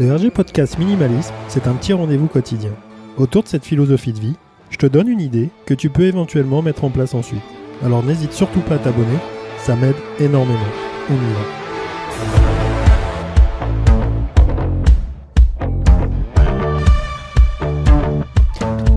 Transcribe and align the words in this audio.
Le 0.00 0.14
RG 0.14 0.30
Podcast 0.30 0.78
Minimalisme, 0.78 1.34
c'est 1.48 1.66
un 1.66 1.74
petit 1.74 1.92
rendez-vous 1.92 2.28
quotidien. 2.28 2.70
Autour 3.16 3.42
de 3.42 3.48
cette 3.48 3.64
philosophie 3.64 4.12
de 4.12 4.20
vie, 4.20 4.36
je 4.70 4.76
te 4.76 4.86
donne 4.86 5.08
une 5.08 5.20
idée 5.20 5.50
que 5.66 5.74
tu 5.74 5.90
peux 5.90 6.04
éventuellement 6.04 6.62
mettre 6.62 6.84
en 6.84 6.90
place 6.90 7.14
ensuite. 7.14 7.42
Alors 7.82 8.04
n'hésite 8.04 8.32
surtout 8.32 8.60
pas 8.60 8.76
à 8.76 8.78
t'abonner, 8.78 9.18
ça 9.56 9.74
m'aide 9.74 9.96
énormément. 10.20 10.60
On 11.10 11.14
y 11.14 11.32
va. 11.34 11.40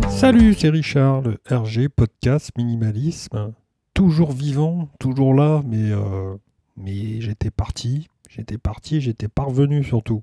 Salut, 0.07 0.53
c'est 0.53 0.69
Richard, 0.69 1.23
le 1.23 1.39
RG 1.49 1.89
Podcast 1.89 2.51
Minimalisme. 2.55 3.53
Toujours 3.95 4.33
vivant, 4.33 4.87
toujours 4.99 5.33
là, 5.33 5.63
euh, 5.73 6.35
mais 6.77 7.21
j'étais 7.21 7.49
parti, 7.49 8.07
j'étais 8.29 8.59
parti, 8.59 9.01
j'étais 9.01 9.27
parvenu 9.27 9.83
surtout. 9.83 10.21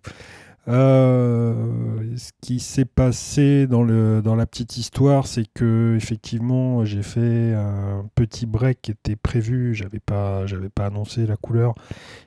Euh, 0.66 2.16
ce 2.16 2.32
qui 2.40 2.60
s'est 2.60 2.84
passé 2.84 3.66
dans, 3.66 3.82
le, 3.82 4.20
dans 4.20 4.34
la 4.34 4.46
petite 4.46 4.76
histoire, 4.76 5.26
c'est 5.26 5.46
que 5.54 5.94
effectivement, 5.96 6.84
j'ai 6.84 7.02
fait 7.02 7.54
un 7.54 8.08
petit 8.14 8.46
break 8.46 8.82
qui 8.82 8.90
était 8.90 9.16
prévu. 9.16 9.74
J'avais 9.74 10.00
pas, 10.00 10.44
pas 10.74 10.86
annoncé 10.86 11.26
la 11.26 11.36
couleur, 11.36 11.74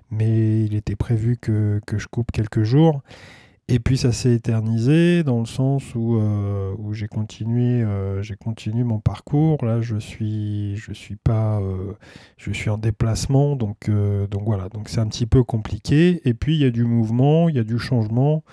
mais 0.09 0.63
il 0.66 0.76
était 0.76 0.95
prévu 0.95 1.38
que 1.38 1.81
je 1.91 2.07
coupe 2.07 2.31
quelques 2.31 2.63
jours. 2.63 3.02
Et 3.67 3.79
puis 3.79 3.97
ça 3.97 4.11
s'est 4.11 4.33
éternisé 4.33 5.23
dans 5.23 5.39
le 5.39 5.45
sens 5.45 5.95
où, 5.95 6.17
euh, 6.17 6.73
où 6.77 6.93
j'ai 6.93 7.07
continué, 7.07 7.81
euh, 7.81 8.21
continué 8.43 8.84
mon 8.84 8.99
parcours. 8.99 9.63
Là, 9.63 9.79
je 9.79 9.95
suis, 9.95 10.75
je 10.75 10.91
suis 10.91 11.15
pas, 11.15 11.61
euh, 11.61 11.93
je 12.37 12.51
suis 12.51 12.70
en 12.70 12.77
déplacement, 12.77 13.55
donc, 13.55 13.89
donc 13.89 14.43
voilà. 14.43 14.67
Donc 14.70 14.89
c'est 14.89 14.99
un 14.99 15.07
petit 15.07 15.26
peu 15.26 15.43
compliqué. 15.43 16.21
Et 16.26 16.34
puis 16.34 16.55
il 16.55 16.62
y 16.62 16.65
a 16.65 16.71
du 16.71 16.84
mouvement, 16.84 17.48
il 17.48 17.55
y 17.55 17.59
a 17.59 17.63
du 17.63 17.79
changement. 17.79 18.43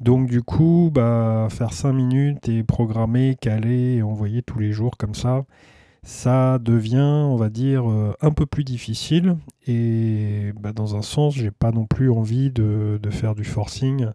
Donc 0.00 0.28
du 0.28 0.42
coup, 0.42 0.90
bah, 0.92 1.48
faire 1.50 1.72
5 1.72 1.92
minutes 1.92 2.48
et 2.48 2.62
programmer, 2.62 3.36
caler 3.40 3.96
et 3.96 4.02
envoyer 4.02 4.42
tous 4.42 4.58
les 4.60 4.72
jours 4.72 4.96
comme 4.96 5.14
ça, 5.14 5.44
ça 6.04 6.58
devient, 6.60 6.98
on 7.00 7.36
va 7.36 7.48
dire, 7.50 7.84
un 8.20 8.30
peu 8.30 8.46
plus 8.46 8.64
difficile. 8.64 9.36
Et 9.66 10.52
bah, 10.60 10.72
dans 10.72 10.96
un 10.96 11.02
sens, 11.02 11.34
j'ai 11.34 11.50
pas 11.50 11.72
non 11.72 11.86
plus 11.86 12.10
envie 12.10 12.50
de, 12.50 13.00
de 13.02 13.10
faire 13.10 13.34
du 13.34 13.44
forcing 13.44 14.06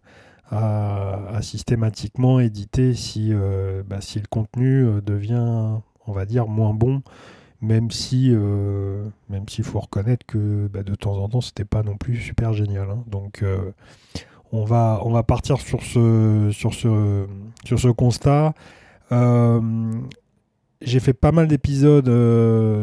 à, 0.50 1.40
systématiquement 1.42 2.40
éditer 2.40 2.94
si, 2.94 3.30
euh, 3.32 3.82
bah, 3.86 4.00
si 4.00 4.18
le 4.18 4.26
contenu 4.28 4.84
euh, 4.84 5.00
devient, 5.00 5.80
on 6.06 6.12
va 6.12 6.24
dire, 6.24 6.46
moins 6.46 6.74
bon, 6.74 7.02
même 7.60 7.90
si 7.90 8.30
euh, 8.32 9.04
s'il 9.48 9.64
faut 9.64 9.80
reconnaître 9.80 10.24
que 10.26 10.68
bah, 10.68 10.82
de 10.82 10.94
temps 10.94 11.16
en 11.18 11.28
temps 11.28 11.40
c'était 11.40 11.64
pas 11.64 11.82
non 11.82 11.96
plus 11.96 12.16
super 12.16 12.52
génial. 12.52 12.90
Hein. 12.90 13.04
Donc 13.08 13.44
on 14.52 14.64
va 14.64 15.00
on 15.04 15.10
va 15.10 15.22
partir 15.22 15.60
sur 15.60 15.82
ce 15.82 16.50
sur 16.52 16.72
ce 16.72 17.26
sur 17.64 17.78
ce 17.78 17.88
constat. 17.88 18.54
j'ai 20.80 21.00
fait 21.00 21.12
pas 21.14 21.32
mal 21.32 21.48
d'épisodes 21.48 22.06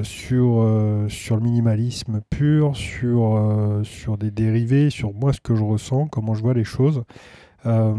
sur, 0.04 1.06
sur 1.08 1.36
le 1.38 1.42
minimalisme 1.42 2.20
pur, 2.30 2.76
sur, 2.76 3.82
sur 3.84 4.18
des 4.18 4.32
dérivés, 4.32 4.90
sur 4.90 5.14
moi 5.14 5.32
ce 5.32 5.40
que 5.40 5.56
je 5.56 5.64
ressens, 5.64 6.08
comment 6.08 6.34
je 6.34 6.42
vois 6.42 6.54
les 6.54 6.66
choses. 6.66 7.06
Euh, 7.66 7.96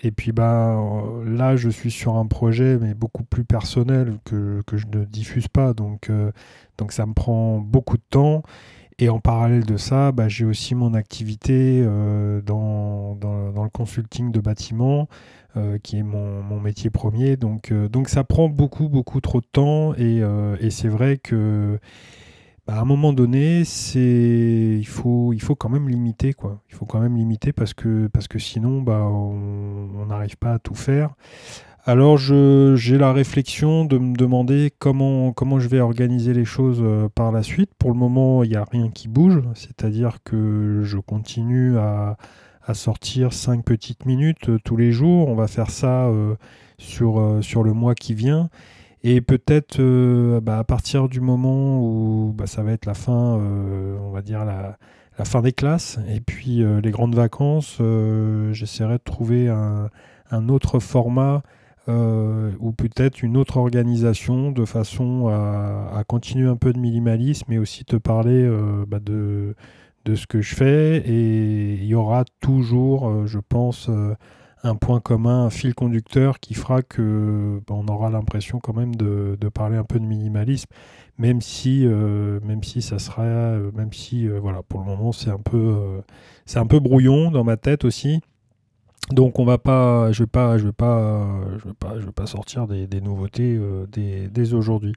et 0.00 0.10
puis 0.10 0.32
bah, 0.32 0.78
là, 1.24 1.56
je 1.56 1.68
suis 1.68 1.90
sur 1.90 2.16
un 2.16 2.26
projet, 2.26 2.78
mais 2.78 2.94
beaucoup 2.94 3.24
plus 3.24 3.44
personnel 3.44 4.18
que, 4.24 4.62
que 4.66 4.76
je 4.76 4.86
ne 4.86 5.04
diffuse 5.04 5.48
pas. 5.48 5.72
Donc, 5.74 6.10
euh, 6.10 6.32
donc 6.78 6.92
ça 6.92 7.06
me 7.06 7.14
prend 7.14 7.58
beaucoup 7.58 7.96
de 7.96 8.04
temps. 8.10 8.42
Et 8.98 9.08
en 9.08 9.18
parallèle 9.18 9.64
de 9.64 9.76
ça, 9.76 10.12
bah, 10.12 10.28
j'ai 10.28 10.44
aussi 10.44 10.74
mon 10.76 10.94
activité 10.94 11.84
dans, 11.84 13.16
dans, 13.16 13.50
dans, 13.50 13.64
le 13.64 13.70
consulting 13.70 14.30
de 14.30 14.38
bâtiment, 14.38 15.08
qui 15.82 15.98
est 15.98 16.04
mon, 16.04 16.42
mon, 16.44 16.60
métier 16.60 16.90
premier. 16.90 17.36
Donc, 17.36 17.72
donc 17.72 18.08
ça 18.08 18.22
prend 18.22 18.48
beaucoup, 18.48 18.88
beaucoup 18.88 19.20
trop 19.20 19.40
de 19.40 19.46
temps. 19.50 19.94
Et, 19.96 20.22
et 20.60 20.70
c'est 20.70 20.86
vrai 20.86 21.18
que 21.18 21.80
bah, 22.66 22.76
à 22.76 22.80
un 22.80 22.84
moment 22.84 23.12
donné, 23.12 23.64
c'est 23.64 24.78
il 24.78 24.86
faut 24.86 25.32
il 25.32 25.42
faut 25.42 25.54
quand 25.54 25.68
même 25.68 25.88
limiter 25.88 26.32
quoi. 26.32 26.62
Il 26.70 26.74
faut 26.74 26.86
quand 26.86 27.00
même 27.00 27.16
limiter 27.16 27.52
parce 27.52 27.74
que 27.74 28.06
parce 28.08 28.26
que 28.26 28.38
sinon 28.38 28.80
bah 28.80 29.02
on 29.04 30.06
n'arrive 30.06 30.36
pas 30.38 30.52
à 30.54 30.58
tout 30.58 30.74
faire. 30.74 31.14
Alors 31.86 32.16
j'ai 32.16 32.96
la 32.96 33.12
réflexion 33.12 33.84
de 33.84 33.98
me 33.98 34.16
demander 34.16 34.72
comment 34.78 35.34
comment 35.34 35.58
je 35.60 35.68
vais 35.68 35.80
organiser 35.80 36.32
les 36.32 36.46
choses 36.46 36.80
euh, 36.82 37.10
par 37.14 37.30
la 37.32 37.42
suite. 37.42 37.70
Pour 37.78 37.90
le 37.90 37.98
moment, 37.98 38.42
il 38.42 38.50
n'y 38.50 38.56
a 38.56 38.64
rien 38.64 38.88
qui 38.88 39.08
bouge, 39.08 39.42
c'est-à-dire 39.54 40.18
que 40.24 40.80
je 40.82 40.96
continue 40.96 41.76
à, 41.76 42.16
à 42.62 42.72
sortir 42.72 43.34
5 43.34 43.62
petites 43.62 44.06
minutes 44.06 44.48
euh, 44.48 44.58
tous 44.64 44.78
les 44.78 44.92
jours. 44.92 45.28
On 45.28 45.34
va 45.34 45.46
faire 45.48 45.70
ça 45.70 46.06
euh, 46.06 46.36
sur, 46.78 47.38
sur 47.42 47.62
le 47.62 47.74
mois 47.74 47.94
qui 47.94 48.14
vient. 48.14 48.48
Et 49.06 49.20
peut-être 49.20 49.80
euh, 49.80 50.40
bah, 50.40 50.58
à 50.58 50.64
partir 50.64 51.10
du 51.10 51.20
moment 51.20 51.78
où 51.78 52.32
bah, 52.34 52.46
ça 52.46 52.62
va 52.62 52.72
être 52.72 52.86
la 52.86 52.94
fin, 52.94 53.38
euh, 53.38 53.98
on 54.00 54.10
va 54.10 54.22
dire 54.22 54.46
la, 54.46 54.78
fin 55.24 55.42
des 55.42 55.52
classes, 55.52 55.98
et 56.08 56.20
puis 56.20 56.62
euh, 56.62 56.80
les 56.80 56.90
grandes 56.90 57.14
vacances, 57.14 57.80
j'essaierai 58.52 58.94
de 58.94 59.02
trouver 59.04 59.48
un, 59.48 60.48
autre 60.48 60.80
format 60.80 61.42
ou 61.86 62.72
peut-être 62.72 63.22
une 63.22 63.36
autre 63.36 63.58
organisation 63.58 64.50
de 64.50 64.64
façon 64.64 65.28
à, 65.28 66.02
continuer 66.08 66.48
un 66.48 66.56
peu 66.56 66.72
de 66.72 66.78
minimalisme, 66.78 67.44
mais 67.48 67.58
aussi 67.58 67.84
te 67.84 67.96
parler 67.96 68.48
bah, 68.88 69.00
de, 69.00 69.54
de 70.06 70.14
ce 70.14 70.26
que 70.26 70.40
je 70.40 70.54
fais. 70.54 70.96
Et 71.06 71.74
il 71.74 71.84
y 71.84 71.94
aura 71.94 72.24
toujours, 72.40 73.26
je 73.26 73.38
pense, 73.38 73.90
un 74.64 74.76
point 74.76 74.98
commun, 74.98 75.44
un 75.44 75.50
fil 75.50 75.74
conducteur 75.74 76.40
qui 76.40 76.54
fera 76.54 76.82
que 76.82 77.60
bah, 77.66 77.74
on 77.76 77.86
aura 77.86 78.10
l'impression 78.10 78.58
quand 78.60 78.72
même 78.72 78.94
de, 78.96 79.36
parler 79.52 79.76
un 79.76 79.84
peu 79.84 80.00
de 80.00 80.06
minimalisme, 80.06 80.68
même 81.18 81.40
si, 81.42 81.86
euh, 81.86 82.40
ça 82.80 82.98
sera, 82.98 83.22
euh, 83.22 83.70
même 83.74 83.92
si 83.92 84.26
euh, 84.26 84.40
voilà, 84.40 84.62
pour 84.62 84.80
le 84.80 84.86
moment 84.86 85.12
c'est 85.12 85.30
un 85.30 85.38
peu, 85.38 86.80
brouillon 86.80 87.30
dans 87.30 87.44
ma 87.44 87.56
tête 87.56 87.84
aussi. 87.84 88.20
Donc 89.10 89.38
on 89.38 89.44
va 89.44 89.58
pas, 89.58 90.10
je 90.12 90.22
vais 90.22 90.26
pas, 90.26 90.56
je 90.56 90.64
vais 90.64 90.72
pas, 90.72 91.28
je 92.00 92.06
pas 92.06 92.26
sortir 92.26 92.66
des, 92.66 93.00
nouveautés 93.02 93.60
dès, 93.92 94.54
aujourd'hui. 94.54 94.94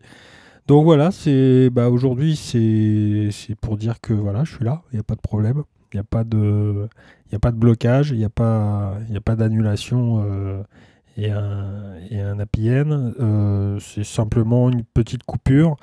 Donc 0.65 0.85
voilà, 0.85 1.11
c'est, 1.11 1.69
bah 1.69 1.89
aujourd'hui 1.89 2.37
c'est, 2.37 3.29
c'est 3.31 3.55
pour 3.55 3.75
dire 3.75 3.99
que 3.99 4.13
voilà, 4.13 4.45
je 4.45 4.55
suis 4.55 4.65
là, 4.65 4.81
il 4.91 4.95
n'y 4.95 4.99
a 5.01 5.03
pas 5.03 5.15
de 5.15 5.21
problème. 5.21 5.63
Il 5.93 5.97
n'y 5.97 6.01
a, 6.01 6.03
pas 6.03 6.25
de, 6.25 6.89
y 7.31 7.35
a 7.35 7.39
pas 7.39 7.51
de 7.51 7.57
blocage, 7.57 8.11
il 8.11 8.17
n'y 8.17 8.25
a 8.25 8.29
pas, 8.29 8.97
a 9.15 9.21
pas 9.23 9.37
d'annulation 9.37 10.21
euh, 10.25 10.61
et, 11.15 11.31
un, 11.31 11.95
et 12.09 12.19
un 12.19 12.39
APN. 12.39 13.13
Euh, 13.19 13.79
c'est 13.79 14.03
simplement 14.03 14.69
une 14.69 14.83
petite 14.83 15.23
coupure. 15.23 15.77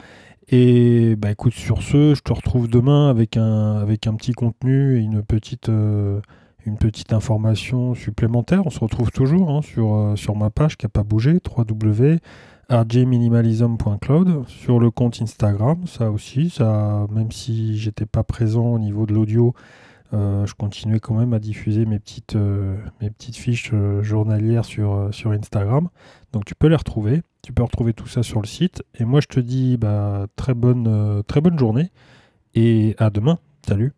Et 0.49 1.17
bah 1.17 1.31
écoute, 1.31 1.55
sur 1.55 1.81
ce, 1.83 2.15
je 2.15 2.21
te 2.21 2.35
retrouve 2.35 2.69
demain 2.69 3.09
avec 3.09 3.39
un, 3.39 3.77
avec 3.77 4.07
un 4.07 4.13
petit 4.15 4.33
contenu 4.33 4.99
et 4.99 5.01
une 5.01 5.23
petite, 5.23 5.71
euh, 5.71 6.21
une 6.67 6.77
petite 6.77 7.15
information 7.15 7.95
supplémentaire. 7.95 8.67
On 8.67 8.71
se 8.71 8.81
retrouve 8.81 9.11
toujours 9.11 9.49
hein, 9.51 9.63
sur, 9.63 10.13
sur 10.17 10.37
ma 10.37 10.51
page 10.51 10.77
qui 10.77 10.85
n'a 10.85 10.91
pas 10.91 11.03
bougé, 11.03 11.41
www.rjminimalism.cloud, 11.57 14.45
sur 14.49 14.81
le 14.81 14.91
compte 14.91 15.23
Instagram, 15.23 15.87
ça 15.87 16.11
aussi, 16.11 16.51
ça, 16.51 17.07
même 17.11 17.33
si 17.33 17.79
j'étais 17.79 18.05
pas 18.05 18.23
présent 18.23 18.67
au 18.67 18.79
niveau 18.79 19.07
de 19.07 19.15
l'audio, 19.15 19.55
euh, 20.13 20.47
je 20.47 20.55
continuais 20.55 21.01
quand 21.01 21.15
même 21.15 21.33
à 21.33 21.39
diffuser 21.39 21.87
mes 21.87 21.99
petites, 21.99 22.37
euh, 22.37 22.77
fiches 23.33 23.71
euh, 23.73 24.03
journalières 24.03 24.65
sur, 24.65 25.09
sur 25.13 25.33
Instagram. 25.33 25.89
Donc 26.33 26.45
tu 26.45 26.55
peux 26.55 26.69
les 26.69 26.77
retrouver. 26.77 27.23
Tu 27.43 27.53
peux 27.53 27.63
retrouver 27.63 27.93
tout 27.93 28.07
ça 28.09 28.23
sur 28.23 28.41
le 28.41 28.47
site. 28.47 28.83
Et 28.99 29.05
moi 29.05 29.21
je 29.21 29.27
te 29.27 29.41
dis 29.41 29.77
bah, 29.77 30.27
très, 30.37 30.55
bonne, 30.55 31.23
très 31.27 31.41
bonne 31.41 31.59
journée 31.59 31.91
et 32.55 32.95
à 32.99 33.11
demain. 33.11 33.39
Salut 33.67 33.93